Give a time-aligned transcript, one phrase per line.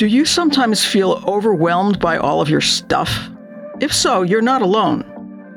[0.00, 3.28] Do you sometimes feel overwhelmed by all of your stuff?
[3.80, 5.04] If so, you're not alone.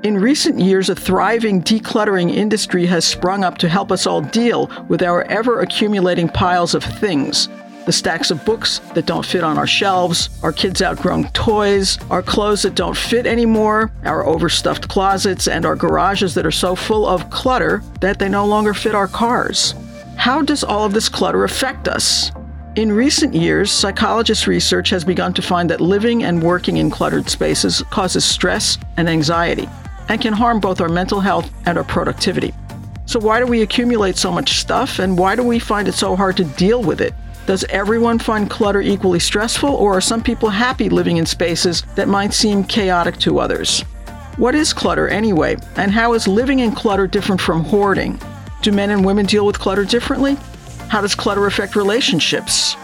[0.04, 4.70] In recent years, a thriving decluttering industry has sprung up to help us all deal
[4.90, 7.48] with our ever accumulating piles of things.
[7.86, 12.22] The stacks of books that don't fit on our shelves, our kids' outgrown toys, our
[12.22, 17.08] clothes that don't fit anymore, our overstuffed closets, and our garages that are so full
[17.08, 19.74] of clutter that they no longer fit our cars.
[20.18, 22.30] How does all of this clutter affect us?
[22.76, 27.30] In recent years, psychologist research has begun to find that living and working in cluttered
[27.30, 29.70] spaces causes stress and anxiety
[30.10, 32.52] and can harm both our mental health and our productivity.
[33.06, 36.16] So, why do we accumulate so much stuff and why do we find it so
[36.16, 37.14] hard to deal with it?
[37.46, 42.08] Does everyone find clutter equally stressful, or are some people happy living in spaces that
[42.08, 43.82] might seem chaotic to others?
[44.38, 48.20] What is clutter anyway, and how is living in clutter different from hoarding?
[48.64, 50.38] Do men and women deal with clutter differently?
[50.90, 52.76] How does clutter affect relationships?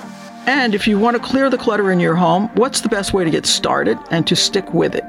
[0.46, 3.24] And if you want to clear the clutter in your home, what's the best way
[3.24, 5.04] to get started and to stick with it?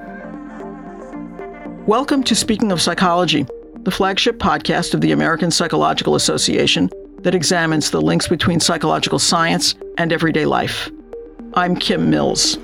[1.86, 3.46] Welcome to Speaking of Psychology,
[3.80, 6.90] the flagship podcast of the American Psychological Association
[7.22, 10.90] that examines the links between psychological science and everyday life.
[11.54, 12.58] I'm Kim Mills.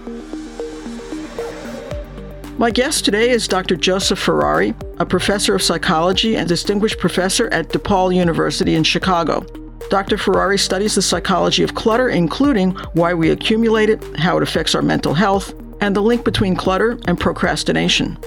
[2.59, 3.77] My guest today is Dr.
[3.77, 9.45] Joseph Ferrari, a professor of psychology and distinguished professor at DePaul University in Chicago.
[9.89, 10.19] Dr.
[10.19, 14.83] Ferrari studies the psychology of clutter, including why we accumulate it, how it affects our
[14.83, 18.19] mental health, and the link between clutter and procrastination.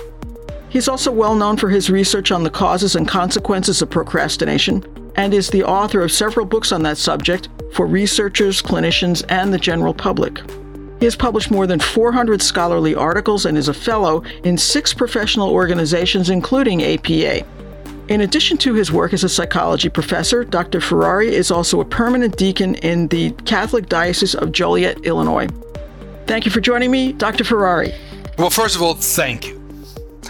[0.69, 4.83] He's also well known for his research on the causes and consequences of procrastination
[5.15, 9.57] and is the author of several books on that subject for researchers, clinicians, and the
[9.57, 10.39] general public.
[10.99, 15.49] He has published more than 400 scholarly articles and is a fellow in six professional
[15.49, 17.45] organizations, including APA.
[18.09, 20.81] In addition to his work as a psychology professor, Dr.
[20.81, 25.47] Ferrari is also a permanent deacon in the Catholic Diocese of Joliet, Illinois.
[26.25, 27.43] Thank you for joining me, Dr.
[27.43, 27.93] Ferrari.
[28.39, 29.61] Well, first of all, thank you.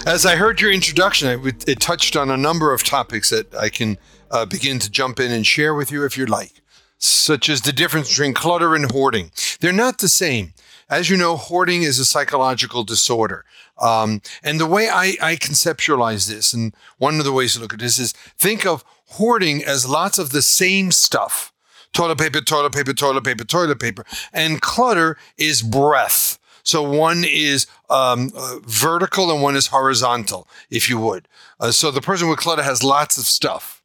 [0.05, 3.97] As I heard your introduction, it, touched on a number of topics that I can
[4.29, 6.61] uh, begin to jump in and share with you if you'd like,
[6.97, 9.31] such as the difference between clutter and hoarding.
[9.61, 10.53] They're not the same.
[10.89, 13.45] As you know, hoarding is a psychological disorder.
[13.79, 17.73] Um, and the way I, I conceptualize this, and one of the ways to look
[17.73, 21.51] at this is think of hoarding as lots of the same stuff
[21.93, 24.05] toilet paper, toilet paper, toilet paper, toilet paper.
[24.33, 26.37] And clutter is breadth.
[26.63, 31.27] So one is um, uh, vertical and one is horizontal, if you would.
[31.59, 33.81] Uh, so the person with clutter has lots of stuff.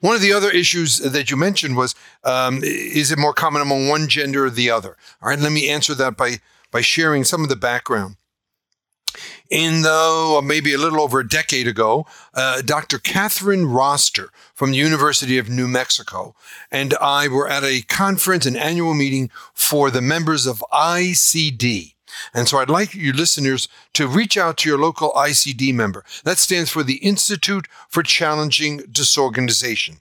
[0.00, 1.94] One of the other issues that you mentioned was
[2.24, 4.96] um, is it more common among one gender or the other?
[5.22, 8.16] All right, let me answer that by, by sharing some of the background.
[9.50, 12.98] In the maybe a little over a decade ago, uh, Dr.
[12.98, 16.34] Catherine Roster from the University of New Mexico
[16.70, 21.94] and I were at a conference, an annual meeting for the members of ICD.
[22.34, 26.04] And so I'd like you listeners to reach out to your local ICD member.
[26.24, 29.98] That stands for the Institute for Challenging Disorganization.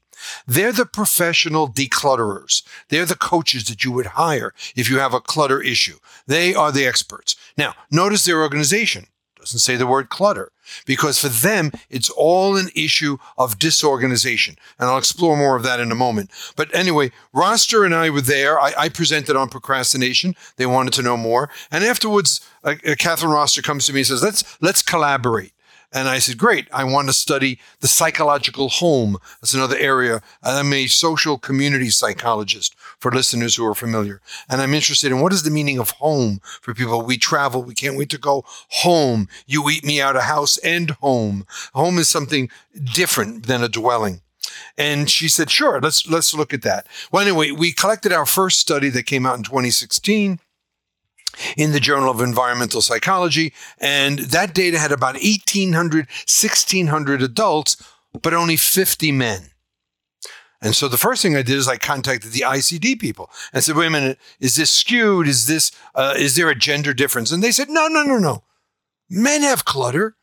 [0.48, 2.64] They're the professional declutterers.
[2.90, 5.98] They're the coaches that you would hire if you have a clutter issue.
[6.28, 7.36] They are the experts.
[7.58, 9.08] Now, notice their organization
[9.42, 10.52] doesn't say the word clutter
[10.86, 14.56] because for them, it's all an issue of disorganization.
[14.80, 16.30] And I'll explore more of that in a moment.
[16.56, 18.60] But anyway, Roster and I were there.
[18.60, 20.36] I, I presented on procrastination.
[20.56, 21.50] They wanted to know more.
[21.72, 25.54] And afterwards, uh, uh, Catherine Roster comes to me and says, let's, let's collaborate.
[25.94, 26.68] And I said, great.
[26.72, 29.18] I want to study the psychological home.
[29.42, 30.22] That's another area.
[30.42, 34.22] I'm a social community psychologist for listeners who are familiar.
[34.50, 37.02] And I'm interested in what is the meaning of home for people.
[37.02, 37.64] We travel.
[37.64, 39.28] We can't wait to go home.
[39.46, 41.46] You eat me out of house and home.
[41.74, 42.50] Home is something
[42.94, 44.22] different than a dwelling.
[44.78, 46.88] And she said, sure, let's, let's look at that.
[47.12, 50.40] Well, anyway, we collected our first study that came out in 2016
[51.58, 53.54] in the Journal of Environmental Psychology.
[53.80, 57.78] And that data had about 1,800, 1,600 adults,
[58.22, 59.52] but only 50 men.
[60.62, 63.76] And so the first thing I did is I contacted the ICD people and said,
[63.76, 65.28] wait a minute, is this skewed?
[65.28, 67.32] Is this, uh, is there a gender difference?
[67.32, 68.44] And they said, no, no, no, no.
[69.10, 70.16] Men have clutter,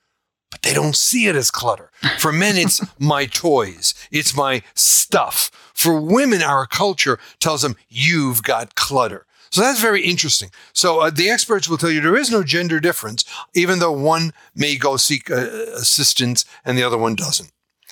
[0.50, 1.90] but they don't see it as clutter.
[2.18, 3.94] For men, it's my toys.
[4.12, 5.50] It's my stuff.
[5.74, 9.26] For women, our culture tells them you've got clutter.
[9.50, 10.50] So that's very interesting.
[10.72, 13.24] So uh, the experts will tell you there is no gender difference,
[13.54, 15.36] even though one may go seek uh,
[15.74, 17.50] assistance and the other one doesn't.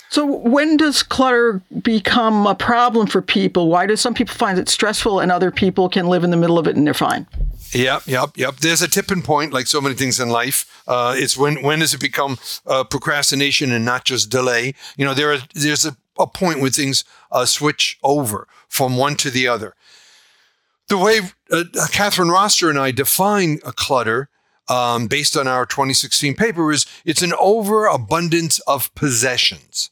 [0.09, 3.67] So when does clutter become a problem for people?
[3.69, 6.57] Why do some people find it stressful and other people can live in the middle
[6.57, 7.27] of it and they're fine?
[7.73, 8.55] Yep, yep, yep.
[8.55, 10.83] There's a tipping point, like so many things in life.
[10.87, 14.73] Uh, it's when when does it become uh, procrastination and not just delay?
[14.95, 19.15] You know, there are there's a, a point where things uh, switch over from one
[19.17, 19.75] to the other.
[20.89, 21.19] The way
[21.51, 24.29] uh, Catherine Roster and I define a clutter
[24.69, 29.91] um, based on our 2016 paper is it's an overabundance of possessions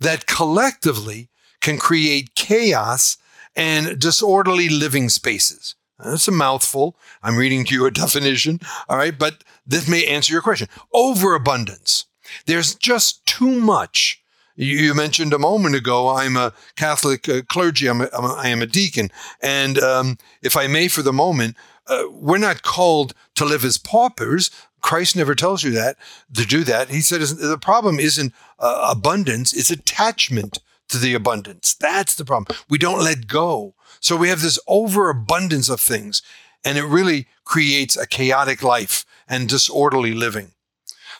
[0.00, 1.28] that collectively
[1.60, 3.16] can create chaos
[3.56, 5.74] and disorderly living spaces.
[5.98, 6.96] That's a mouthful.
[7.22, 8.60] I'm reading to you a definition.
[8.88, 9.16] All right.
[9.16, 10.68] But this may answer your question.
[10.92, 12.06] Overabundance.
[12.46, 14.17] There's just too much.
[14.60, 18.66] You mentioned a moment ago, I'm a Catholic uh, clergy, I'm a, I am a
[18.66, 19.08] deacon.
[19.40, 21.56] And um, if I may, for the moment,
[21.86, 24.50] uh, we're not called to live as paupers.
[24.80, 25.96] Christ never tells you that
[26.34, 26.90] to do that.
[26.90, 30.58] He said the problem isn't uh, abundance, it's attachment
[30.88, 31.74] to the abundance.
[31.74, 32.58] That's the problem.
[32.68, 33.74] We don't let go.
[34.00, 36.20] So we have this overabundance of things,
[36.64, 40.50] and it really creates a chaotic life and disorderly living.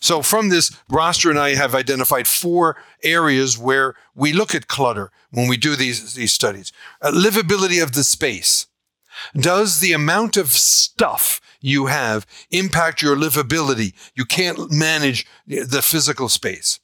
[0.01, 5.11] So from this, Roster and I have identified four areas where we look at clutter
[5.31, 6.73] when we do these, these studies.
[7.01, 8.67] Uh, livability of the space.
[9.35, 13.95] Does the amount of stuff you have impact your livability?
[14.15, 16.79] You can't manage the physical space.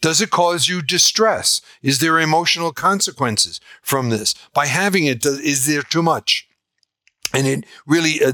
[0.00, 1.60] Does it cause you distress?
[1.82, 4.34] Is there emotional consequences from this?
[4.52, 6.48] By having it, is there too much?
[7.32, 8.32] And it really uh,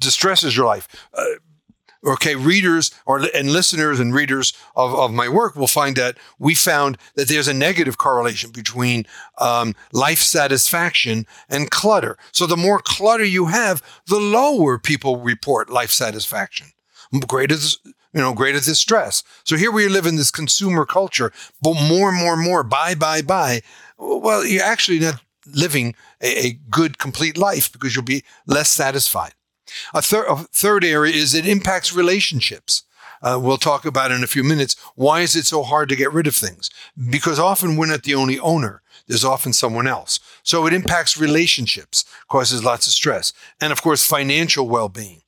[0.00, 0.88] distresses your life.
[1.12, 1.24] Uh,
[2.04, 6.54] okay, readers or and listeners and readers of, of my work will find that we
[6.54, 9.06] found that there's a negative correlation between
[9.38, 12.16] um, life satisfaction and clutter.
[12.32, 16.68] So the more clutter you have, the lower people report life satisfaction.
[17.26, 19.22] Greater, you know, greater the stress.
[19.44, 22.94] So here we live in this consumer culture, but more and more and more, buy,
[22.94, 23.62] buy, buy.
[23.98, 29.34] Well, you're actually not living a, a good, complete life because you'll be less satisfied.
[29.92, 32.82] A, thir- a third area is it impacts relationships.
[33.22, 34.76] Uh, we'll talk about in a few minutes.
[34.96, 36.70] Why is it so hard to get rid of things?
[37.10, 38.82] Because often we're not the only owner.
[39.06, 40.20] There's often someone else.
[40.42, 43.32] So it impacts relationships, causes lots of stress.
[43.60, 45.22] And of course, financial well-being.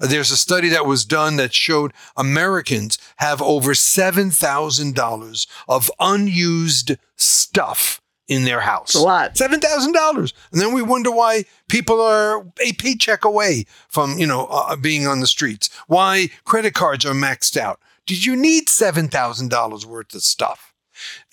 [0.00, 6.96] Uh, there's a study that was done that showed Americans have over $7,000 of unused
[7.16, 8.94] stuff in their house.
[8.94, 9.36] a lot.
[9.36, 14.26] Seven thousand dollars, and then we wonder why people are a paycheck away from you
[14.26, 15.70] know uh, being on the streets.
[15.86, 17.80] Why credit cards are maxed out.
[18.06, 20.74] Did you need seven thousand dollars worth of stuff?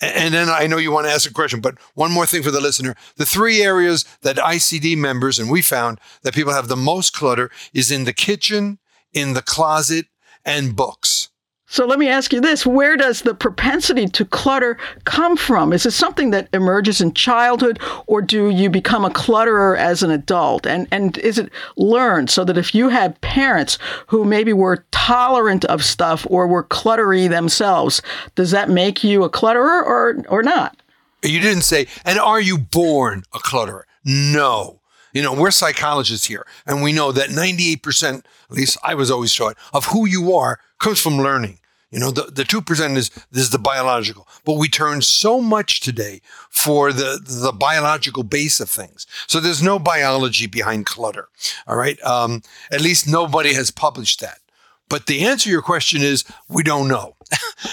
[0.00, 2.52] And then I know you want to ask a question, but one more thing for
[2.52, 2.94] the listener.
[3.16, 7.50] The three areas that ICD members and we found that people have the most clutter
[7.74, 8.78] is in the kitchen,
[9.12, 10.06] in the closet,
[10.44, 11.30] and books.
[11.68, 15.72] So let me ask you this where does the propensity to clutter come from?
[15.72, 20.12] Is it something that emerges in childhood, or do you become a clutterer as an
[20.12, 20.64] adult?
[20.64, 25.64] And, and is it learned so that if you had parents who maybe were tolerant
[25.64, 28.00] of stuff or were cluttery themselves,
[28.36, 30.80] does that make you a clutterer or, or not?
[31.24, 33.82] You didn't say, and are you born a clutterer?
[34.04, 34.80] No.
[35.16, 39.34] You know, we're psychologists here, and we know that 98%, at least I was always
[39.34, 41.58] taught, of who you are comes from learning.
[41.90, 45.80] You know, the, the 2% is, this is the biological, but we turn so much
[45.80, 46.20] today
[46.50, 49.06] for the, the biological base of things.
[49.26, 51.28] So there's no biology behind clutter.
[51.66, 51.98] All right.
[52.02, 54.40] Um, at least nobody has published that.
[54.88, 57.16] But the answer to your question is we don't know.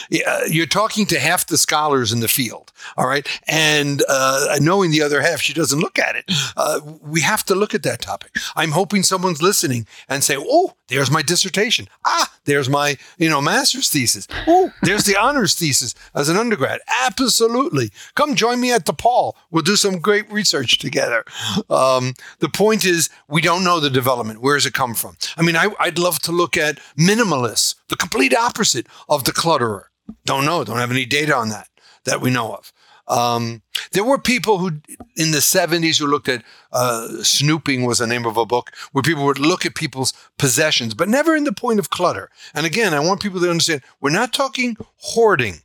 [0.48, 3.28] You're talking to half the scholars in the field, all right?
[3.48, 6.26] And uh, knowing the other half, she doesn't look at it.
[6.56, 8.36] Uh, we have to look at that topic.
[8.56, 11.88] I'm hoping someone's listening and say, "Oh, there's my dissertation.
[12.06, 14.28] Ah, there's my you know master's thesis.
[14.48, 16.80] Oh, there's the honors thesis as an undergrad.
[17.06, 19.34] Absolutely, come join me at DePaul.
[19.52, 21.24] We'll do some great research together."
[21.70, 24.42] Um, the point is, we don't know the development.
[24.42, 25.18] Where does it come from?
[25.38, 29.86] I mean, I, I'd love to look at minimalists, the complete opposite of the clutterer.
[30.26, 30.64] Don't know.
[30.64, 31.68] Don't have any data on that
[32.06, 32.74] that we know of.
[33.08, 34.80] Um, there were people who
[35.18, 39.02] in the 70s who looked at uh, snooping was the name of a book where
[39.02, 42.30] people would look at people's possessions, but never in the point of clutter.
[42.54, 45.62] And again, I want people to understand we're not talking hoarding.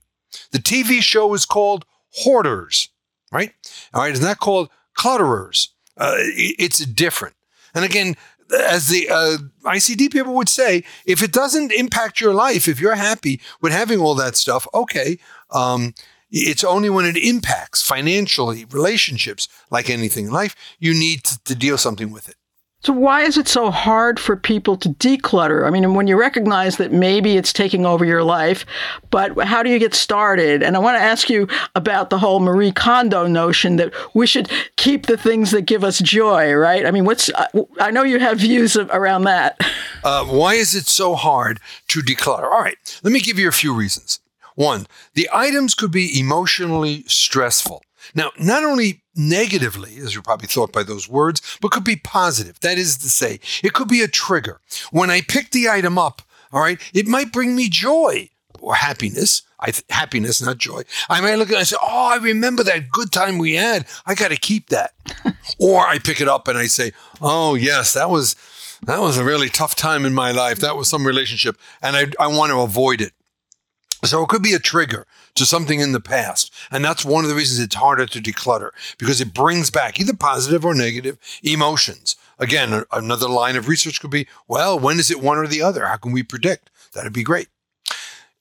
[0.50, 2.88] The TV show is called Hoarders,
[3.30, 3.52] right?
[3.94, 5.68] All right, it's not called clutterers.
[5.96, 7.34] Uh, it's different.
[7.74, 8.16] And again,
[8.52, 12.94] as the uh, ICD people would say, if it doesn't impact your life, if you're
[12.94, 15.18] happy with having all that stuff, okay.
[15.50, 15.94] Um,
[16.30, 21.54] it's only when it impacts financially, relationships, like anything in life, you need to, to
[21.54, 22.34] deal something with it.
[22.80, 25.66] So, why is it so hard for people to declutter?
[25.66, 28.64] I mean, when you recognize that maybe it's taking over your life,
[29.10, 30.62] but how do you get started?
[30.62, 34.48] And I want to ask you about the whole Marie Kondo notion that we should
[34.76, 36.86] keep the things that give us joy, right?
[36.86, 37.48] I mean, what's, uh,
[37.80, 39.58] I know you have views of, around that.
[40.04, 41.58] Uh, why is it so hard
[41.88, 42.44] to declutter?
[42.44, 44.20] All right, let me give you a few reasons.
[44.58, 47.80] One, the items could be emotionally stressful.
[48.12, 52.58] Now, not only negatively, as you probably thought by those words, but could be positive.
[52.58, 54.60] That is to say, it could be a trigger.
[54.90, 56.22] When I pick the item up,
[56.52, 59.42] all right, it might bring me joy or happiness.
[59.60, 60.82] I th- happiness, not joy.
[61.08, 63.86] I might look at it and say, "Oh, I remember that good time we had.
[64.06, 64.92] I got to keep that."
[65.60, 68.34] or I pick it up and I say, "Oh, yes, that was
[68.82, 70.58] that was a really tough time in my life.
[70.58, 73.12] That was some relationship, and I I want to avoid it."
[74.04, 76.52] So it could be a trigger to something in the past.
[76.70, 80.14] And that's one of the reasons it's harder to declutter because it brings back either
[80.14, 82.16] positive or negative emotions.
[82.38, 85.86] Again, another line of research could be, well, when is it one or the other?
[85.86, 86.70] How can we predict?
[86.94, 87.48] That'd be great.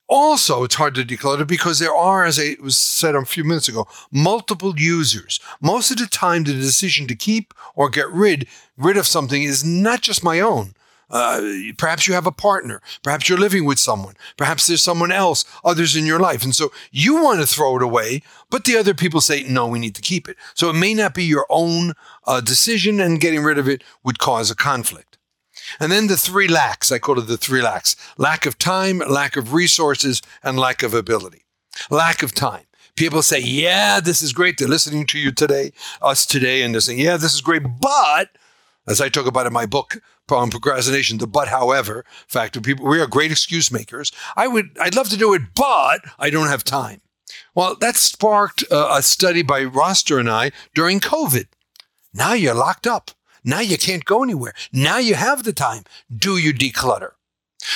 [0.08, 3.68] Also, it's hard to declutter because there are, as I was said a few minutes
[3.68, 5.38] ago, multiple users.
[5.60, 8.46] Most of the time, the decision to keep or get rid
[8.78, 10.72] rid of something is not just my own.
[11.10, 12.82] Uh, perhaps you have a partner.
[13.02, 14.14] Perhaps you're living with someone.
[14.36, 16.44] Perhaps there's someone else, others in your life.
[16.44, 19.78] And so you want to throw it away, but the other people say, no, we
[19.78, 20.36] need to keep it.
[20.54, 21.94] So it may not be your own
[22.26, 25.18] uh, decision, and getting rid of it would cause a conflict.
[25.80, 29.36] And then the three lacks, I call it the three lacks lack of time, lack
[29.36, 31.44] of resources, and lack of ability.
[31.90, 32.64] Lack of time.
[32.96, 34.58] People say, yeah, this is great.
[34.58, 35.72] They're listening to you today,
[36.02, 37.62] us today, and they're saying, yeah, this is great.
[37.80, 38.30] But
[38.88, 43.00] as I talk about in my book, on procrastination, the but however factor, people, we
[43.00, 44.12] are great excuse makers.
[44.36, 47.00] I would, I'd love to do it, but I don't have time.
[47.54, 51.46] Well, that sparked uh, a study by Roster and I during COVID.
[52.12, 53.10] Now you're locked up.
[53.44, 54.54] Now you can't go anywhere.
[54.72, 55.84] Now you have the time.
[56.14, 57.12] Do you declutter?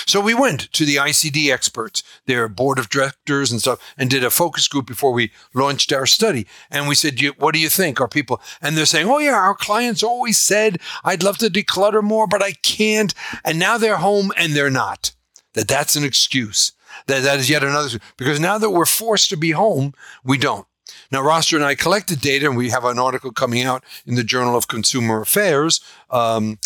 [0.06, 4.24] So we went to the ICD experts, their board of directors and stuff, and did
[4.24, 6.46] a focus group before we launched our study.
[6.70, 8.00] And we said, What do you think?
[8.00, 12.02] Our people, and they're saying, Oh, yeah, our clients always said, I'd love to declutter
[12.02, 13.14] more, but I can't.
[13.44, 15.12] And now they're home and they're not.
[15.54, 16.72] That that's an excuse.
[17.06, 19.94] That that is yet another, because now that we're forced to be home,
[20.24, 20.66] we don't.
[21.10, 24.24] Now, Roster and I collected data, and we have an article coming out in the
[24.24, 25.80] Journal of Consumer Affairs.
[26.10, 26.58] Um,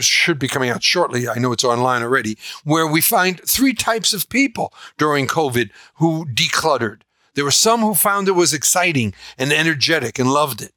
[0.00, 1.28] should be coming out shortly.
[1.28, 6.26] I know it's online already, where we find three types of people during COVID who
[6.26, 7.02] decluttered.
[7.34, 10.72] There were some who found it was exciting and energetic and loved it.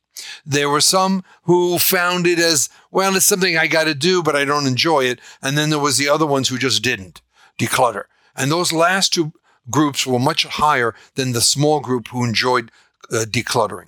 [0.45, 4.35] There were some who found it as, well, it's something I got to do, but
[4.35, 5.19] I don't enjoy it.
[5.41, 7.21] And then there was the other ones who just didn't
[7.59, 8.03] declutter.
[8.35, 9.33] And those last two
[9.69, 12.71] groups were much higher than the small group who enjoyed
[13.11, 13.87] uh, decluttering.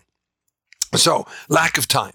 [0.96, 2.14] So, lack of time,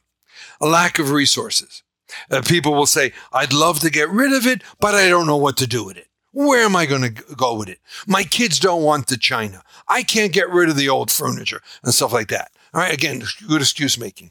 [0.61, 1.83] a lack of resources.
[2.31, 5.37] Uh, people will say, I'd love to get rid of it, but I don't know
[5.37, 6.09] what to do with it.
[6.33, 7.81] Where am I going to go with it?
[8.07, 9.63] My kids don't want the china.
[9.89, 12.53] I can't get rid of the old furniture and stuff like that.
[12.73, 14.31] All right, again, good excuse making.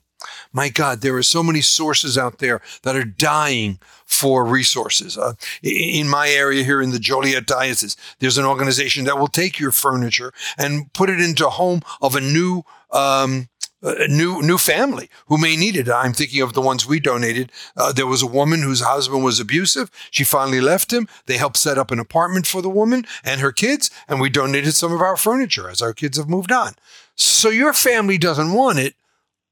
[0.52, 5.18] My God, there are so many sources out there that are dying for resources.
[5.18, 5.34] Uh,
[5.64, 9.72] in my area here in the Joliet Diocese, there's an organization that will take your
[9.72, 13.48] furniture and put it into home of a new um,
[13.82, 15.90] a new new family who may need it.
[15.90, 17.52] I'm thinking of the ones we donated.
[17.78, 19.90] Uh, there was a woman whose husband was abusive.
[20.12, 21.08] She finally left him.
[21.26, 24.76] They helped set up an apartment for the woman and her kids, and we donated
[24.76, 26.74] some of our furniture as our kids have moved on.
[27.16, 28.96] So your family doesn't want it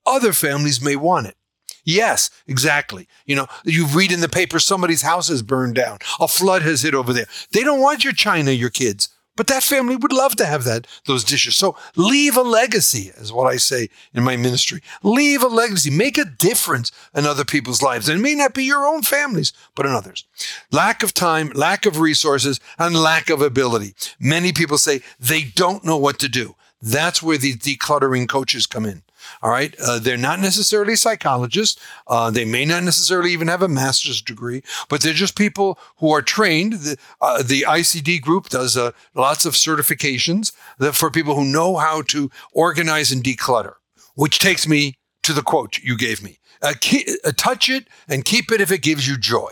[0.07, 1.36] other families may want it.
[1.84, 3.07] Yes, exactly.
[3.25, 6.00] You know, you read in the paper somebody's house is burned down.
[6.19, 7.27] A flood has hit over there.
[7.51, 9.10] They don't want your china, your kids.
[9.38, 11.56] But that family would love to have that those dishes.
[11.56, 14.82] So leave a legacy, is what I say in my ministry.
[15.03, 15.89] Leave a legacy.
[15.89, 18.10] Make a difference in other people's lives.
[18.10, 20.25] And it may not be your own families, but in others.
[20.72, 23.94] Lack of time, lack of resources, and lack of ability.
[24.20, 26.56] Many people say they don't know what to do.
[26.82, 29.03] That's where the decluttering coaches come in.
[29.41, 29.75] All right.
[29.79, 31.81] Uh, they're not necessarily psychologists.
[32.07, 36.12] Uh, they may not necessarily even have a master's degree, but they're just people who
[36.12, 36.74] are trained.
[36.74, 40.53] The, uh, the ICD group does uh, lots of certifications
[40.93, 43.75] for people who know how to organize and declutter,
[44.15, 48.25] which takes me to the quote you gave me uh, keep, uh, touch it and
[48.25, 49.51] keep it if it gives you joy.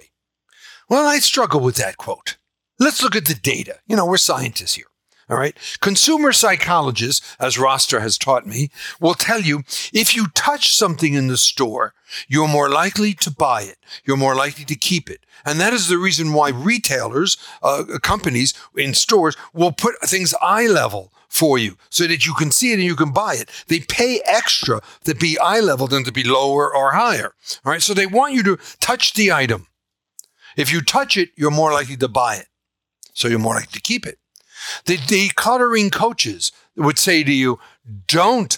[0.89, 2.38] Well, I struggle with that quote.
[2.79, 3.79] Let's look at the data.
[3.88, 4.86] You know, we're scientists here.
[5.27, 5.58] All right.
[5.82, 11.27] Consumer psychologists, as Roster has taught me, will tell you if you touch something in
[11.27, 11.96] the store,
[12.27, 13.77] you're more likely to buy it.
[14.05, 15.25] You're more likely to keep it.
[15.44, 20.67] And that is the reason why retailers, uh, companies in stores will put things eye
[20.67, 23.50] level for you so that you can see it and you can buy it.
[23.67, 27.34] They pay extra to be eye level than to be lower or higher.
[27.65, 27.82] All right.
[27.82, 29.65] So they want you to touch the item.
[30.55, 32.48] If you touch it, you're more likely to buy it.
[33.13, 34.20] So you're more likely to keep it.
[34.86, 37.60] The decluttering coaches would say to you,
[38.07, 38.57] don't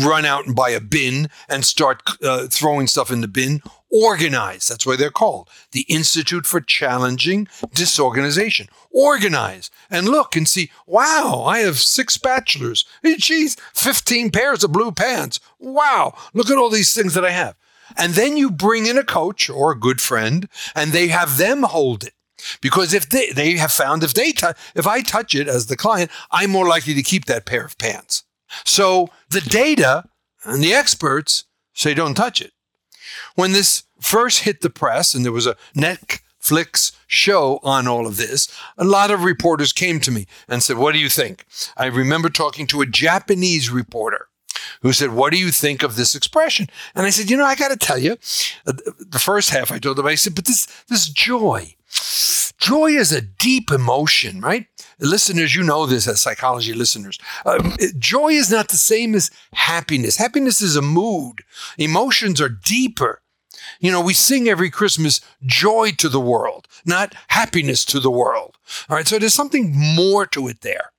[0.00, 4.68] run out and buy a bin and start uh, throwing stuff in the bin Organize.
[4.68, 8.68] That's why they're called the Institute for Challenging Disorganization.
[8.92, 12.84] Organize and look and see, wow, I have six bachelors.
[13.04, 15.40] Geez, 15 pairs of blue pants.
[15.58, 17.56] Wow, look at all these things that I have.
[17.96, 21.64] And then you bring in a coach or a good friend and they have them
[21.64, 22.14] hold it.
[22.60, 25.76] Because if they, they have found if they t- if I touch it as the
[25.76, 28.24] client, I'm more likely to keep that pair of pants.
[28.64, 30.04] So the data
[30.44, 31.44] and the experts
[31.74, 32.52] say don't touch it.
[33.34, 38.16] When this first hit the press and there was a Netflix show on all of
[38.16, 41.44] this, a lot of reporters came to me and said, What do you think?
[41.76, 44.28] I remember talking to a Japanese reporter
[44.82, 46.68] who said, What do you think of this expression?
[46.94, 48.12] And I said, You know, I got to tell you,
[48.66, 51.74] uh, the first half I told them, I said, But this, this joy,
[52.58, 54.66] joy is a deep emotion, right?
[54.98, 57.18] Listeners, you know this as psychology listeners.
[57.44, 60.16] Uh, joy is not the same as happiness.
[60.16, 61.42] Happiness is a mood,
[61.78, 63.22] emotions are deeper.
[63.78, 68.56] You know, we sing every Christmas joy to the world, not happiness to the world.
[68.88, 70.92] All right, so there's something more to it there.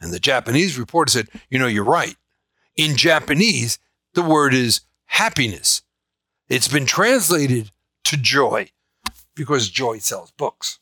[0.00, 2.16] And the Japanese reporter said, You know, you're right.
[2.76, 3.78] In Japanese,
[4.14, 5.82] the word is happiness.
[6.48, 7.70] It's been translated
[8.04, 8.68] to joy
[9.34, 10.78] because joy sells books.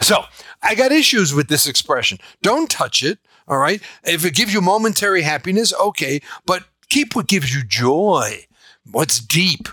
[0.00, 0.24] So
[0.62, 2.18] I got issues with this expression.
[2.42, 3.18] Don't touch it.
[3.48, 3.82] All right.
[4.04, 8.46] If it gives you momentary happiness, okay, but keep what gives you joy.
[8.90, 9.68] What's deep?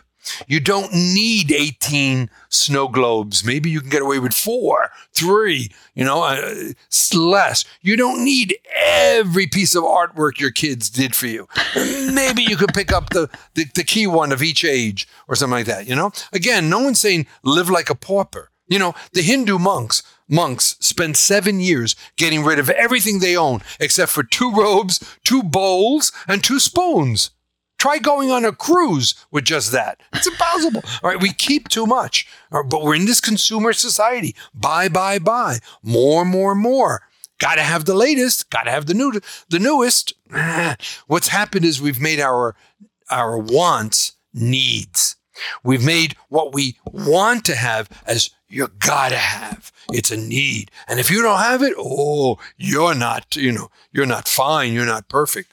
[0.47, 3.43] You don't need 18 snow globes.
[3.43, 6.73] Maybe you can get away with four, three, you know, uh,
[7.13, 7.65] less.
[7.81, 11.47] You don't need every piece of artwork your kids did for you.
[11.75, 15.57] Maybe you could pick up the, the, the key one of each age or something
[15.57, 16.11] like that, you know?
[16.33, 18.49] Again, no one's saying live like a pauper.
[18.67, 23.61] You know, the Hindu monks, monks spend seven years getting rid of everything they own
[23.81, 27.31] except for two robes, two bowls, and two spoons.
[27.81, 29.99] Try going on a cruise with just that.
[30.13, 30.83] It's impossible.
[31.01, 34.35] All right, we keep too much, but we're in this consumer society.
[34.53, 35.57] Buy, buy, buy.
[35.81, 37.01] More, more, more.
[37.39, 38.51] Got to have the latest.
[38.51, 39.19] Got to have the new,
[39.49, 40.13] the newest.
[41.07, 42.55] What's happened is we've made our
[43.09, 45.15] our wants needs.
[45.63, 49.71] We've made what we want to have as you gotta have.
[49.91, 50.69] It's a need.
[50.87, 54.71] And if you don't have it, oh, you're not, you know, you're not fine.
[54.71, 55.51] You're not perfect.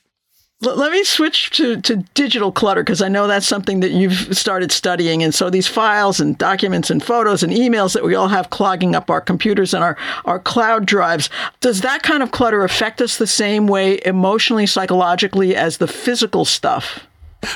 [0.61, 4.73] Let me switch to, to digital clutter because I know that's something that you've started
[4.73, 5.23] studying.
[5.23, 8.97] And so these files and documents and photos and emails that we all have clogging
[8.97, 13.19] up our computers and our, our cloud drives, does that kind of clutter affect us
[13.19, 17.07] the same way emotionally, psychologically as the physical stuff?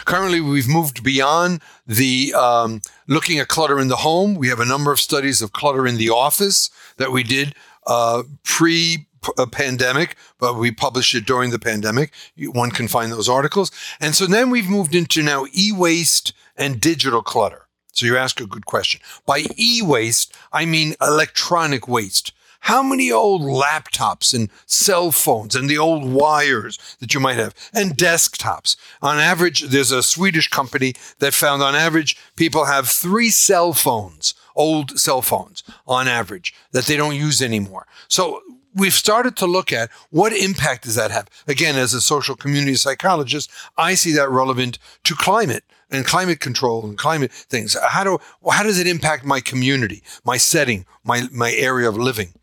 [0.05, 4.37] Currently, we've moved beyond the um, looking at clutter in the home.
[4.37, 8.23] We have a number of studies of clutter in the office that we did uh,
[8.45, 9.09] pre
[9.39, 12.13] a pandemic, but we published it during the pandemic.
[12.39, 13.71] One can find those articles.
[14.01, 17.69] And so then we've moved into now e waste and digital clutter.
[17.93, 19.01] So you ask a good question.
[19.27, 22.33] By e waste, I mean electronic waste.
[22.67, 27.55] How many old laptops and cell phones and the old wires that you might have
[27.75, 28.77] and desktops?
[29.03, 34.35] On average, there's a Swedish company that found on average people have three cell phones,
[34.55, 37.89] old cell phones on average that they don't use anymore.
[38.07, 38.41] So
[38.75, 41.29] we've started to look at what impact does that have?
[41.47, 46.85] Again, as a social community psychologist, I see that relevant to climate and climate control
[46.85, 47.77] and climate things.
[47.81, 48.19] How do
[48.51, 52.35] how does it impact my community, my setting, my my area of living?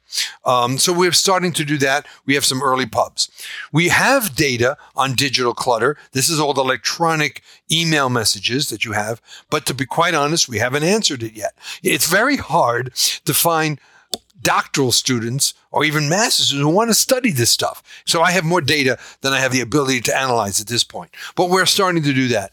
[0.43, 2.07] Um, so we're starting to do that.
[2.25, 3.29] We have some early pubs.
[3.71, 5.97] We have data on digital clutter.
[6.13, 9.21] This is all the electronic email messages that you have.
[9.51, 11.53] But to be quite honest, we haven't answered it yet.
[11.83, 13.79] It's very hard to find
[14.41, 17.83] doctoral students or even masters who want to study this stuff.
[18.05, 21.11] So I have more data than I have the ability to analyze at this point.
[21.35, 22.51] But we're starting to do that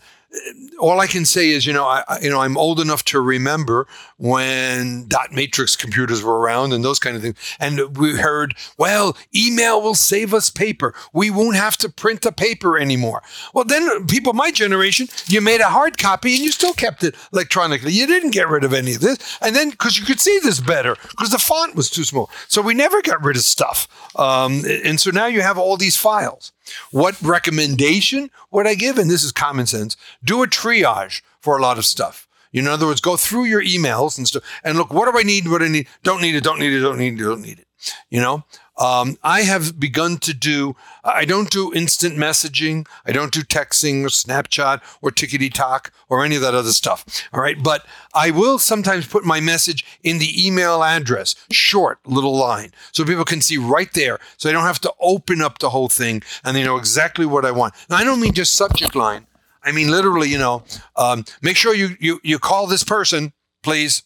[0.78, 3.86] all I can say is, you know, I, you know, I'm old enough to remember
[4.18, 7.36] when dot matrix computers were around and those kind of things.
[7.58, 10.94] And we heard, well, email will save us paper.
[11.12, 13.22] We won't have to print the paper anymore.
[13.54, 17.14] Well, then people my generation, you made a hard copy and you still kept it
[17.32, 17.92] electronically.
[17.92, 19.38] You didn't get rid of any of this.
[19.40, 22.30] And then because you could see this better because the font was too small.
[22.48, 23.88] So we never got rid of stuff.
[24.16, 26.52] Um, and so now you have all these files.
[26.90, 28.98] What recommendation would I give?
[28.98, 29.96] And this is common sense.
[30.24, 32.26] Do a triage for a lot of stuff.
[32.52, 35.18] You know, in other words, go through your emails and stuff and look, what do
[35.18, 35.48] I need?
[35.48, 35.88] What do I need?
[36.02, 36.44] Don't need it.
[36.44, 36.80] Don't need it.
[36.80, 37.22] Don't need it.
[37.22, 37.66] Don't need it.
[38.08, 38.44] You know,
[38.78, 42.86] um, I have begun to do, I don't do instant messaging.
[43.06, 47.04] I don't do texting or Snapchat or Tickety Talk or any of that other stuff.
[47.32, 47.62] All right.
[47.62, 53.04] But I will sometimes put my message in the email address, short little line, so
[53.04, 54.18] people can see right there.
[54.36, 57.44] So I don't have to open up the whole thing and they know exactly what
[57.44, 57.74] I want.
[57.88, 59.26] Now, I don't mean just subject line.
[59.62, 64.02] I mean, literally, you know, um, make sure you, you, you call this person, please.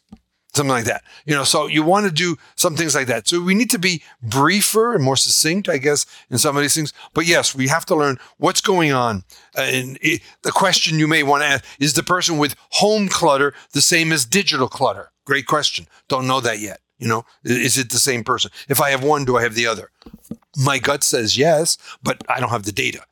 [0.52, 1.04] Something like that.
[1.26, 3.28] You know, so you want to do some things like that.
[3.28, 6.74] So we need to be briefer and more succinct, I guess, in some of these
[6.74, 6.92] things.
[7.14, 9.22] But yes, we have to learn what's going on.
[9.56, 13.08] Uh, and it, the question you may want to ask is the person with home
[13.08, 15.12] clutter the same as digital clutter?
[15.24, 15.86] Great question.
[16.08, 16.80] Don't know that yet.
[16.98, 18.50] You know, is it the same person?
[18.68, 19.90] If I have one, do I have the other?
[20.56, 23.04] My gut says yes, but I don't have the data.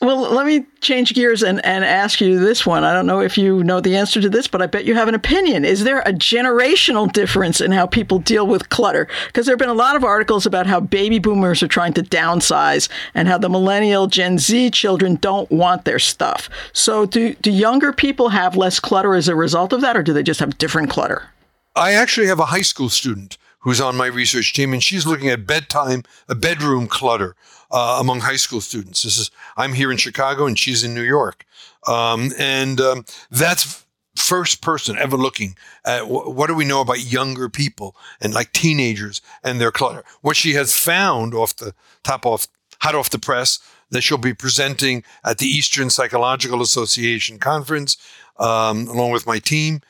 [0.00, 2.84] Well, let me change gears and, and ask you this one.
[2.84, 5.08] I don't know if you know the answer to this, but I bet you have
[5.08, 5.64] an opinion.
[5.64, 9.08] Is there a generational difference in how people deal with clutter?
[9.26, 12.04] Because there have been a lot of articles about how baby boomers are trying to
[12.04, 16.48] downsize and how the millennial Gen Z children don't want their stuff.
[16.72, 20.12] So, do, do younger people have less clutter as a result of that, or do
[20.12, 21.30] they just have different clutter?
[21.74, 25.28] I actually have a high school student who's on my research team, and she's looking
[25.28, 27.34] at bedtime, a bedroom clutter
[27.70, 29.02] uh, among high school students.
[29.02, 31.44] This is I'm here in Chicago and she's in New York,
[31.86, 33.84] um, and um, that's
[34.16, 38.52] first person ever looking at wh- what do we know about younger people and like
[38.52, 40.04] teenagers and their clutter.
[40.22, 42.48] What she has found off the top off
[42.80, 43.58] hot off the press
[43.90, 47.96] that she'll be presenting at the Eastern Psychological Association conference
[48.38, 49.80] um, along with my team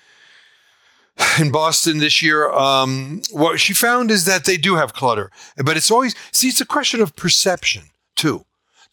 [1.40, 2.50] in Boston this year.
[2.50, 6.60] Um, what she found is that they do have clutter, but it's always, see, it's
[6.60, 7.84] a question of perception
[8.16, 8.44] too.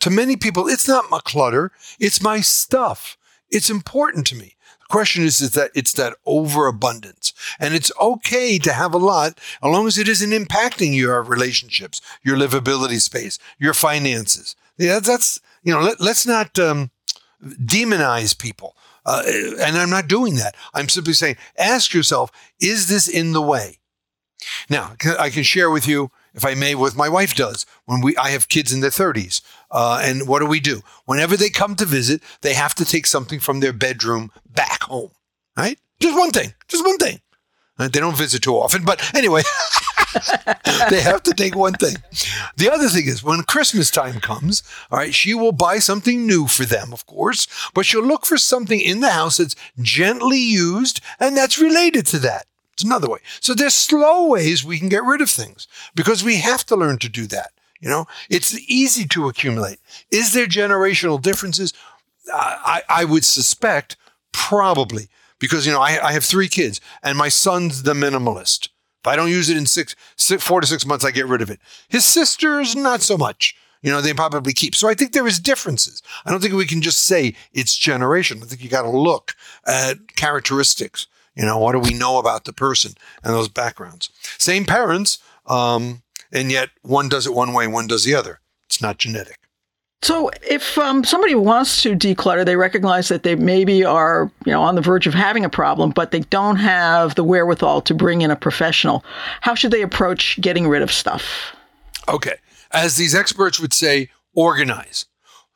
[0.02, 3.18] To many people, it's not my clutter, it's my stuff.
[3.50, 4.56] It's important to me.
[4.82, 7.34] The question is, is that it's that overabundance.
[7.60, 12.02] And it's okay to have a lot as long as it isn't impacting your relationships,
[12.24, 14.56] your livability space, your finances.
[14.78, 16.92] Yeah, that's, you know, let, us not um,
[17.44, 18.76] demonize people.
[19.06, 20.56] Uh, and I'm not doing that.
[20.74, 23.80] I'm simply saying, ask yourself, is this in the way?
[24.70, 28.16] Now, I can share with you, if I may, what my wife does when we
[28.18, 29.42] I have kids in their 30s.
[29.72, 30.82] Uh, and what do we do?
[31.06, 35.12] Whenever they come to visit, they have to take something from their bedroom back home,
[35.58, 35.80] right?
[36.00, 37.22] Just one thing, just one thing.
[37.78, 39.44] They don't visit too often, but anyway.
[40.90, 41.96] they have to take one thing.
[42.58, 46.48] The other thing is when Christmas time comes, all right, she will buy something new
[46.48, 51.02] for them, of course, but she'll look for something in the house that's gently used
[51.20, 52.48] and that's related to that.
[52.74, 53.20] It's another way.
[53.40, 56.98] So there's slow ways we can get rid of things because we have to learn
[57.00, 57.52] to do that.
[57.80, 59.80] You know, it's easy to accumulate.
[60.12, 61.74] Is there generational differences?
[62.34, 63.96] I, I would suspect
[64.32, 65.08] probably
[65.40, 68.70] because, you know, I, I have three kids and my son's the minimalist.
[69.06, 71.44] If I don't use it in six, six, four to six months, I get rid
[71.44, 71.60] of it.
[71.90, 73.56] His sisters, not so much.
[73.84, 74.74] You know, they probably keep.
[74.74, 76.02] So I think there is differences.
[76.26, 78.40] I don't think we can just say it's generation.
[78.42, 79.36] I think you got to look
[79.68, 81.06] at characteristics.
[81.36, 84.10] You know, what do we know about the person and those backgrounds?
[84.40, 88.40] Same parents, um, and yet one does it one way, one does the other.
[88.66, 89.38] It's not genetic.
[90.06, 94.62] So, if um, somebody wants to declutter, they recognize that they maybe are, you know,
[94.62, 98.22] on the verge of having a problem, but they don't have the wherewithal to bring
[98.22, 99.04] in a professional.
[99.42, 101.56] How should they approach getting rid of stuff?
[102.08, 102.36] Okay,
[102.70, 105.08] as these experts would say, organize,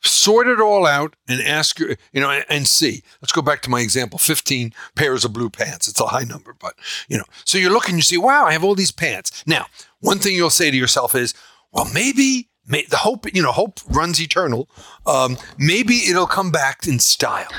[0.01, 3.03] sort it all out, and ask your, you know, and see.
[3.21, 5.87] Let's go back to my example: fifteen pairs of blue pants.
[5.87, 6.73] It's a high number, but
[7.07, 9.43] you know, so you look and you see, wow, I have all these pants.
[9.45, 9.67] Now,
[9.99, 11.35] one thing you'll say to yourself is,
[11.71, 14.69] well, maybe May, the hope, you know, hope runs eternal.
[15.05, 17.49] Um, maybe it'll come back in style.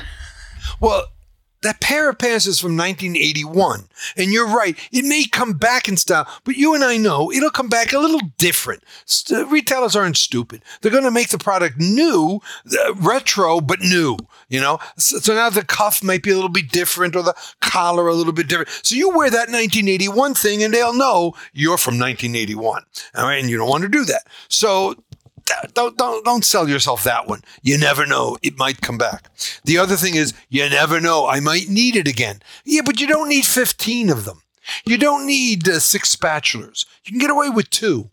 [0.80, 1.08] Well,
[1.62, 3.88] that pair of pants is from 1981.
[4.16, 7.50] And you're right, it may come back in style, but you and I know it'll
[7.50, 8.82] come back a little different.
[9.04, 10.62] St- retailers aren't stupid.
[10.80, 12.40] They're going to make the product new,
[12.72, 14.16] uh, retro, but new,
[14.48, 14.78] you know?
[14.96, 18.14] So, so, now the cuff might be a little bit different or the collar a
[18.14, 18.70] little bit different.
[18.82, 22.82] So you wear that 1981 thing and they'll know you're from 1981.
[23.14, 23.36] All right.
[23.36, 24.26] And you don't want to do that.
[24.48, 24.96] So
[25.74, 27.42] don't don't don't sell yourself that one.
[27.62, 29.30] You never know; it might come back.
[29.64, 31.26] The other thing is, you never know.
[31.26, 32.42] I might need it again.
[32.64, 34.42] Yeah, but you don't need fifteen of them.
[34.84, 36.86] You don't need uh, six spatulas.
[37.04, 38.10] You can get away with two.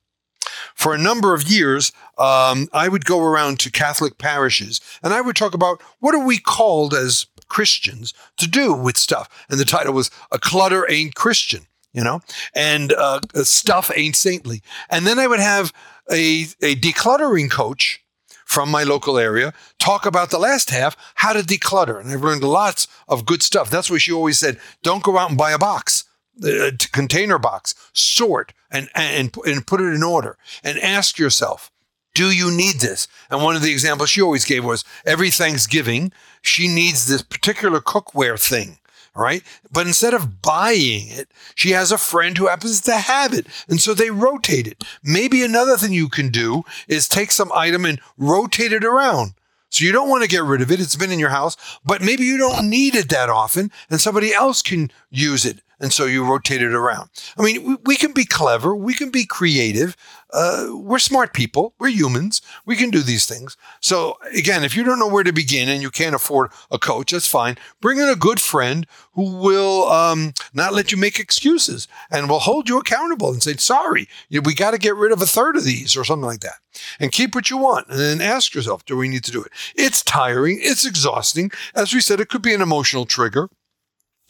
[0.76, 5.22] For a number of years, um, I would go around to Catholic parishes and I
[5.22, 9.46] would talk about what are we called as Christians to do with stuff.
[9.50, 12.22] And the title was "A Clutter Ain't Christian." You know,
[12.54, 14.62] and uh, stuff ain't saintly.
[14.90, 15.74] And then I would have
[16.12, 18.04] a, a decluttering coach
[18.46, 22.00] from my local area talk about the last half, how to declutter.
[22.00, 23.70] And I've learned lots of good stuff.
[23.70, 24.58] That's what she always said.
[24.84, 26.06] Don't go out and buy a box,
[26.44, 31.72] uh, a container box, sort and, and, and put it in order and ask yourself,
[32.16, 33.08] do you need this?
[33.30, 37.80] And one of the examples she always gave was every Thanksgiving, she needs this particular
[37.80, 38.80] cookware thing
[39.18, 39.44] right?
[39.72, 43.48] But instead of buying it, she has a friend who happens to have it.
[43.68, 44.84] And so they rotate it.
[45.04, 49.34] Maybe another thing you can do is take some item and rotate it around.
[49.70, 50.80] So you don't want to get rid of it.
[50.80, 54.34] It's been in your house, but maybe you don't need it that often and somebody
[54.34, 55.60] else can use it.
[55.80, 57.10] And so you rotate it around.
[57.38, 58.76] I mean, we, we can be clever.
[58.76, 59.96] We can be creative.
[60.34, 61.74] Uh, we're smart people.
[61.80, 62.42] We're humans.
[62.66, 63.56] We can do these things.
[63.80, 67.12] So again, if you don't know where to begin and you can't afford a coach,
[67.12, 67.58] that's fine.
[67.80, 72.40] Bring in a good friend who will um, not let you make excuses and will
[72.40, 75.64] hold you accountable and say, sorry, we got to get rid of a third of
[75.64, 76.56] these or something like that.
[77.00, 77.88] And keep what you want.
[77.88, 79.52] And then ask yourself, do we need to do it?
[79.76, 80.60] It's tiring.
[80.62, 81.52] It's exhausting.
[81.76, 83.50] As we said, it could be an emotional trigger,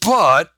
[0.00, 0.50] but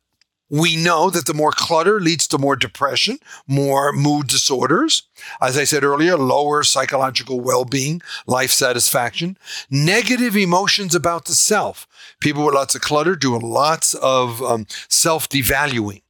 [0.51, 5.05] we know that the more clutter leads to more depression, more mood disorders.
[5.41, 9.39] As I said earlier, lower psychological well being, life satisfaction,
[9.71, 11.87] negative emotions about the self.
[12.21, 16.03] People with lots of clutter do lots of um, self devaluing,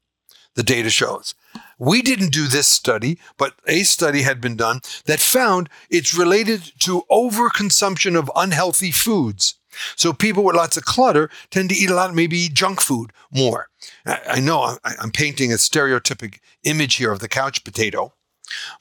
[0.54, 1.34] the data shows.
[1.78, 6.72] We didn't do this study, but a study had been done that found it's related
[6.80, 9.59] to overconsumption of unhealthy foods.
[9.96, 13.68] So people with lots of clutter tend to eat a lot, maybe junk food more.
[14.04, 18.12] I, know I'm painting a stereotypic image here of the couch potato,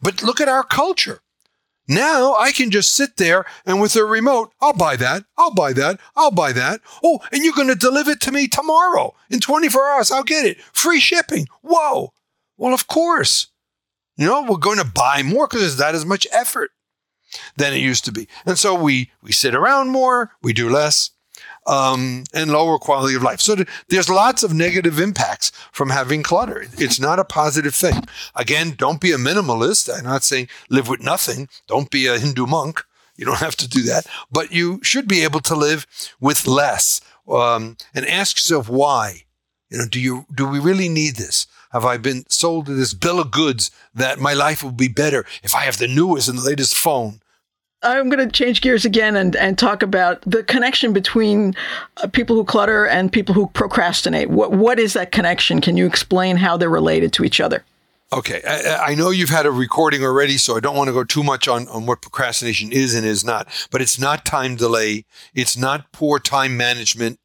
[0.02, 1.22] but look at our culture.
[1.88, 5.74] Now I can just sit there and with a remote, I'll buy that, I'll buy
[5.74, 6.82] that, I'll buy that.
[7.04, 10.12] Oh, and you're going to deliver it to me tomorrow in 24 hours.
[10.12, 10.62] I'll get it.
[10.72, 11.48] Free shipping.
[11.62, 12.14] Whoa.
[12.58, 13.48] Well, of course.
[14.18, 16.72] You know, we're going to buy more because there's not as much effort
[17.56, 18.28] than it used to be.
[18.46, 21.12] And so we we sit around more, we do less,
[21.66, 23.40] um, and lower quality of life.
[23.42, 26.66] So th- there's lots of negative impacts from having clutter.
[26.78, 28.04] It's not a positive thing.
[28.36, 29.90] Again, don't be a minimalist.
[29.96, 31.48] I'm not saying live with nothing.
[31.68, 32.84] Don't be a Hindu monk.
[33.16, 35.86] You don't have to do that, but you should be able to live
[36.22, 37.02] with less.
[37.28, 39.26] Um, and ask yourself why.
[39.70, 41.46] You know, do you do we really need this?
[41.72, 45.26] Have I been sold to this bill of goods that my life will be better
[45.44, 47.22] if I have the newest and the latest phone?
[47.82, 51.56] I'm going to change gears again and, and talk about the connection between
[51.98, 54.30] uh, people who clutter and people who procrastinate.
[54.30, 55.62] What what is that connection?
[55.62, 57.64] Can you explain how they're related to each other?
[58.12, 61.04] Okay, I, I, know you've had a recording already, so I don't want to go
[61.04, 63.48] too much on, on what procrastination is and is not.
[63.70, 65.06] But it's not time delay.
[65.36, 67.20] It's not poor time management.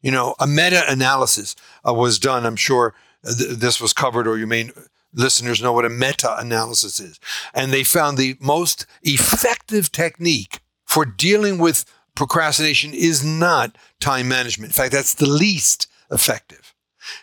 [0.00, 1.54] You know, a meta analysis
[1.86, 2.46] uh, was done.
[2.46, 4.70] I'm sure th- this was covered, or you may
[5.12, 7.18] listeners know what a meta analysis is.
[7.54, 14.70] And they found the most effective technique for dealing with procrastination is not time management.
[14.70, 16.74] In fact, that's the least effective.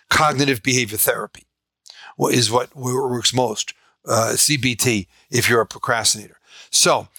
[0.10, 1.46] Cognitive behavior therapy
[2.20, 3.74] is what works most.
[4.08, 6.38] Uh, CBT, if you're a procrastinator.
[6.72, 7.10] So,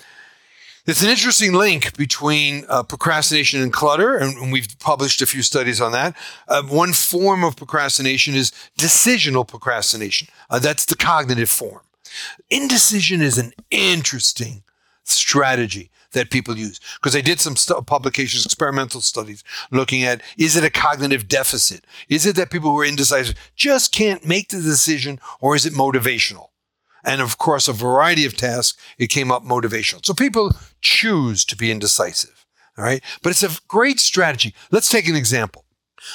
[0.89, 5.83] it's an interesting link between uh, procrastination and clutter, and we've published a few studies
[5.83, 6.17] on that.
[6.49, 10.29] Uh, one form of procrastination is decisional procrastination.
[10.49, 11.83] Uh, that's the cognitive form.
[12.49, 14.63] Indecision is an interesting
[15.05, 20.65] strategy that people use because they did some publications, experimental studies looking at is it
[20.65, 21.85] a cognitive deficit?
[22.09, 25.75] Is it that people who are indecisive just can't make the decision, or is it
[25.75, 26.49] motivational?
[27.09, 30.05] And of course, a variety of tasks, it came up motivational.
[30.05, 32.45] So people choose to be indecisive.
[32.77, 33.03] All right.
[33.23, 34.55] But it's a great strategy.
[34.71, 35.65] Let's take an example.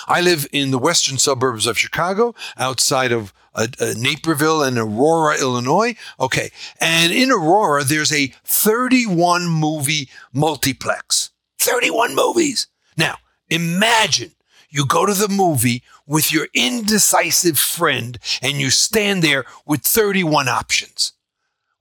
[0.08, 5.38] I live in the western suburbs of Chicago, outside of uh, uh, Naperville and Aurora,
[5.40, 5.96] Illinois.
[6.20, 6.52] Okay.
[6.80, 11.32] And in Aurora, there's a 31 movie multiplex.
[11.60, 12.68] 31 movies.
[12.98, 13.16] Now,
[13.50, 14.32] imagine
[14.74, 20.50] you go to the movie with your indecisive friend and you stand there with 31
[20.50, 21.14] options.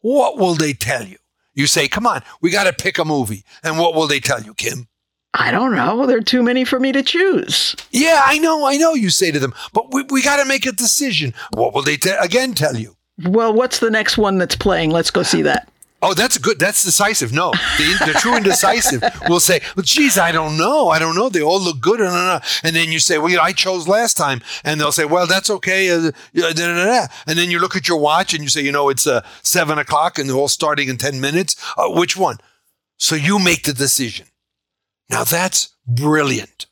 [0.02, 1.16] What will they tell you?
[1.54, 3.44] You say, come on, we got to pick a movie.
[3.62, 4.88] And what will they tell you, Kim?
[5.32, 6.06] I don't know.
[6.06, 7.74] There are too many for me to choose.
[7.90, 10.66] Yeah, I know, I know, you say to them, but we, we got to make
[10.66, 11.32] a decision.
[11.54, 12.96] What will they t- again tell you?
[13.24, 14.90] Well, what's the next one that's playing?
[14.90, 15.70] Let's go see that.
[16.04, 16.58] Oh, that's good.
[16.58, 17.32] That's decisive.
[17.32, 20.88] No, the, the true indecisive will say, "Well, geez, I don't know.
[20.88, 21.28] I don't know.
[21.28, 24.90] They all look good." And then you say, "Well, I chose last time," and they'll
[24.90, 26.12] say, "Well, that's okay." And
[27.38, 30.18] then you look at your watch and you say, "You know, it's uh, seven o'clock,
[30.18, 31.54] and they're all starting in ten minutes.
[31.78, 32.38] Uh, which one?"
[32.96, 34.26] So you make the decision.
[35.08, 36.66] Now that's brilliant.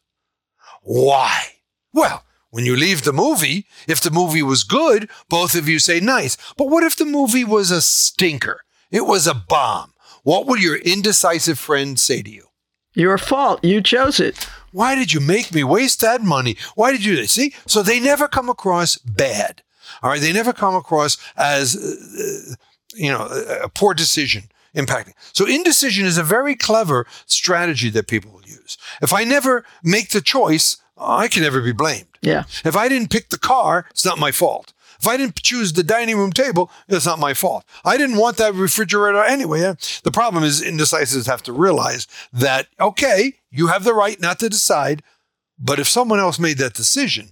[0.82, 1.44] Why?
[1.92, 6.00] Well, when you leave the movie, if the movie was good, both of you say
[6.00, 6.36] nice.
[6.56, 8.62] But what if the movie was a stinker?
[8.90, 9.92] It was a bomb.
[10.22, 12.46] What would your indecisive friend say to you?
[12.94, 13.64] Your fault.
[13.64, 14.48] You chose it.
[14.72, 16.56] Why did you make me waste that money?
[16.74, 17.54] Why did you see?
[17.66, 19.62] So they never come across bad.
[20.02, 22.54] All right, they never come across as uh,
[22.94, 23.26] you know
[23.62, 25.14] a poor decision impacting.
[25.32, 28.78] So indecision is a very clever strategy that people will use.
[29.02, 32.06] If I never make the choice, I can never be blamed.
[32.22, 32.44] Yeah.
[32.64, 34.72] If I didn't pick the car, it's not my fault.
[35.00, 37.64] If I didn't choose the dining room table, it's not my fault.
[37.84, 39.60] I didn't want that refrigerator anyway.
[40.02, 44.50] The problem is indecisives have to realize that, okay, you have the right not to
[44.50, 45.02] decide,
[45.58, 47.30] but if someone else made that decision,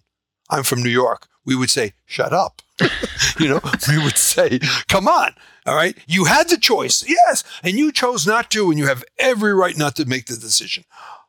[0.48, 2.62] I'm from New York, we would say, shut up.
[3.38, 5.34] you know, we would say, come on.
[5.66, 5.96] All right.
[6.06, 7.04] You had the choice.
[7.06, 7.44] Yes.
[7.62, 10.84] And you chose not to, and you have every right not to make the decision.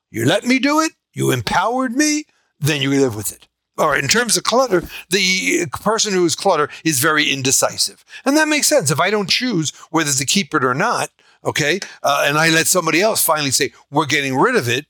[0.10, 0.94] You let me do it.
[1.14, 2.24] You empowered me.
[2.60, 3.49] Then you live with it.
[3.88, 4.04] Right.
[4.04, 8.04] In terms of clutter, the person who is clutter is very indecisive.
[8.26, 8.92] And that makes sense.
[8.92, 11.10] If I don't choose whether to keep it or not,
[11.46, 14.86] okay, uh, and I let somebody else finally say, we're getting rid of it,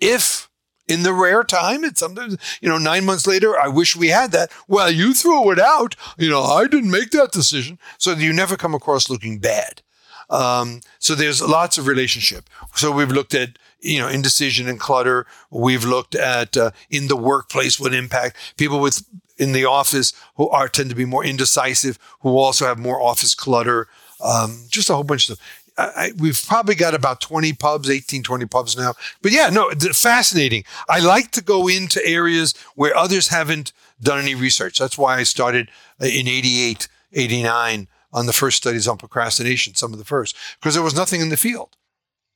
[0.00, 0.48] if
[0.88, 4.32] in the rare time, it's sometimes, you know, nine months later, I wish we had
[4.32, 4.50] that.
[4.68, 5.96] Well, you threw it out.
[6.18, 7.78] You know, I didn't make that decision.
[7.98, 9.82] So you never come across looking bad.
[10.30, 12.48] Um, so there's lots of relationship.
[12.74, 15.26] So we've looked at, you know, indecision and clutter.
[15.50, 19.04] We've looked at uh, in the workplace what impact people with
[19.36, 23.34] in the office who are tend to be more indecisive, who also have more office
[23.34, 23.88] clutter.
[24.22, 25.60] Um, just a whole bunch of stuff.
[25.76, 28.94] I, we've probably got about 20 pubs, 18, 20 pubs now.
[29.22, 30.64] But yeah, no, fascinating.
[30.88, 34.78] I like to go into areas where others haven't done any research.
[34.78, 35.70] That's why I started
[36.00, 40.74] uh, in 88, 89 on the first studies on procrastination, some of the first, because
[40.74, 41.76] there was nothing in the field.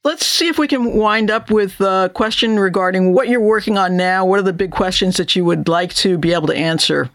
[0.09, 3.99] Let's see if we can wind up with a question regarding what you're working on
[3.99, 4.25] now.
[4.25, 7.11] What are the big questions that you would like to be able to answer?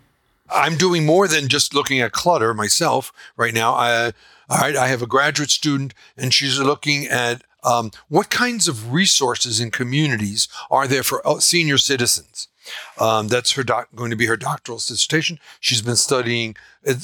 [0.47, 3.73] I'm doing more than just looking at clutter myself right now.
[3.73, 4.12] I,
[4.47, 8.93] all right, I have a graduate student, and she's looking at um, what kinds of
[8.93, 12.47] resources and communities are there for senior citizens.
[12.99, 15.39] Um, that's her doc- going to be her doctoral dissertation.
[15.60, 16.56] She's been studying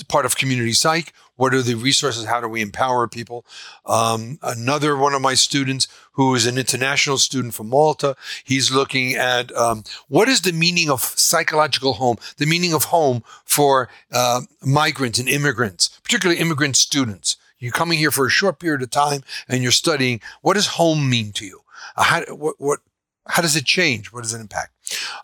[0.07, 1.13] part of community psych.
[1.35, 2.25] What are the resources?
[2.25, 3.45] How do we empower people?
[3.85, 9.15] Um, another one of my students who is an international student from Malta, he's looking
[9.15, 14.41] at um, what is the meaning of psychological home, the meaning of home for uh,
[14.61, 17.37] migrants and immigrants, particularly immigrant students.
[17.59, 20.21] You're coming here for a short period of time and you're studying.
[20.41, 21.61] What does home mean to you?
[21.95, 22.79] Uh, how, what, what,
[23.27, 24.11] how does it change?
[24.11, 24.71] What does it impact?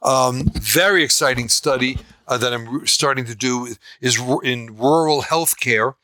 [0.03, 5.95] Um, very exciting study uh, that I'm starting to do is in rural healthcare.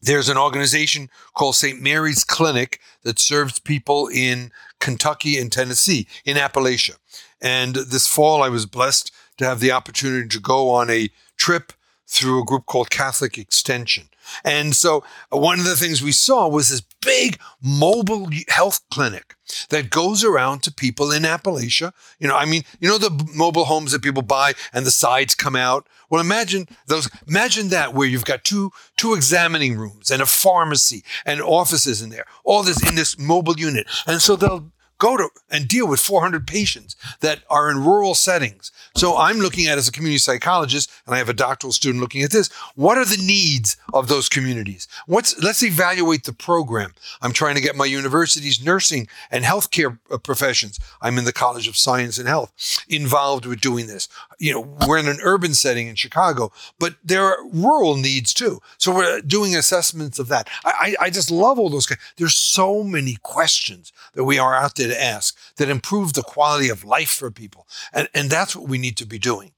[0.00, 1.80] There's an organization called St.
[1.80, 6.96] Mary's Clinic that serves people in Kentucky and Tennessee, in Appalachia.
[7.40, 11.72] And this fall, I was blessed to have the opportunity to go on a trip
[12.06, 14.08] through a group called Catholic Extension.
[14.44, 19.34] And so uh, one of the things we saw was this big mobile health clinic
[19.70, 21.92] that goes around to people in Appalachia.
[22.18, 25.34] You know, I mean, you know the mobile homes that people buy and the sides
[25.34, 25.88] come out.
[26.10, 27.08] Well, imagine those.
[27.26, 32.10] Imagine that where you've got two two examining rooms and a pharmacy and offices in
[32.10, 33.86] there, all this in this mobile unit.
[34.06, 38.70] And so they'll go to and deal with 400 patients that are in rural settings.
[38.96, 42.22] So I'm looking at as a community psychologist, and I have a doctoral student looking
[42.22, 42.48] at this.
[42.74, 44.88] What are the needs of those communities?
[45.06, 46.94] What's let's evaluate the program.
[47.22, 50.78] I'm trying to get my university's nursing and healthcare uh, professions.
[51.00, 52.52] I'm in the College of Science and Health
[52.88, 54.08] involved with doing this.
[54.38, 58.60] You know, we're in an urban setting in Chicago, but there are rural needs too.
[58.78, 60.48] So we're doing assessments of that.
[60.64, 61.88] I, I just love all those.
[62.16, 66.68] There's so many questions that we are out there to ask that improve the quality
[66.68, 67.66] of life for people.
[67.92, 69.52] And, and that's what we need to be doing.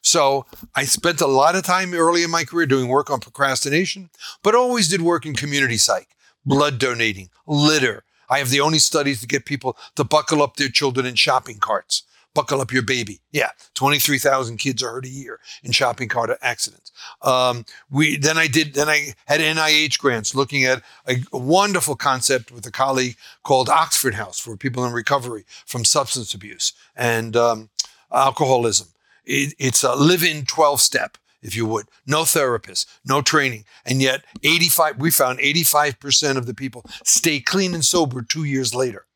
[0.00, 4.10] So I spent a lot of time early in my career doing work on procrastination,
[4.42, 6.08] but always did work in community psych,
[6.44, 8.02] blood donating, litter.
[8.28, 11.58] I have the only studies to get people to buckle up their children in shopping
[11.58, 12.02] carts
[12.34, 13.20] buckle up your baby.
[13.30, 16.92] Yeah, 23,000 kids are hurt a year in shopping cart accidents.
[17.22, 21.96] Um, we then I did then I had NIH grants looking at a, a, wonderful
[21.96, 27.36] concept with a colleague called Oxford House for people in recovery from substance abuse and
[27.36, 27.70] um,
[28.12, 28.88] alcoholism.
[29.24, 31.86] It, it's a live-in 12 step if you would.
[32.06, 33.64] No therapist, no training.
[33.84, 38.74] And yet 85, we found 85% of the people stay clean and sober two years
[38.74, 39.06] later.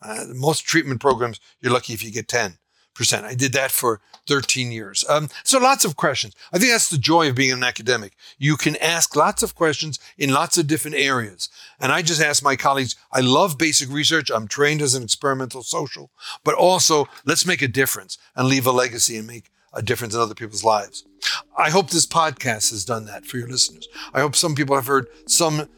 [0.00, 2.56] Uh, most treatment programs, you're lucky if you get 10%.
[3.24, 5.04] I did that for 13 years.
[5.08, 6.34] Um, so lots of questions.
[6.52, 8.14] I think that's the joy of being an academic.
[8.38, 11.48] You can ask lots of questions in lots of different areas.
[11.80, 14.30] And I just ask my colleagues, I love basic research.
[14.30, 16.10] I'm trained as an experimental social,
[16.44, 20.20] but also let's make a difference and leave a legacy and make a difference in
[20.20, 21.04] other people's lives.
[21.56, 23.88] I hope this podcast has done that for your listeners.
[24.12, 25.68] I hope some people have heard some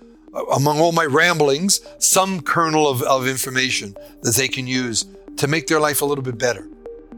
[0.52, 5.06] among all my ramblings, some kernel of, of information that they can use
[5.36, 6.66] to make their life a little bit better.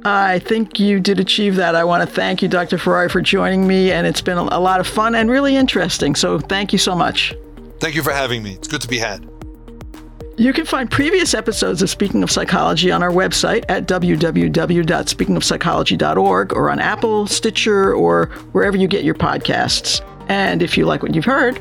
[0.05, 1.77] I think you did achieve that.
[1.77, 2.77] I want to thank you, Dr.
[2.77, 6.17] Ferrari, for joining me, and it's been a lot of fun and really interesting.
[6.17, 7.35] So thank you so much.
[7.79, 8.55] Thank you for having me.
[8.55, 9.29] It's good to be had.
[10.39, 16.71] You can find previous episodes of Speaking of Psychology on our website at www.speakingofpsychology.org or
[16.71, 20.01] on Apple, Stitcher, or wherever you get your podcasts.
[20.29, 21.61] And if you like what you've heard,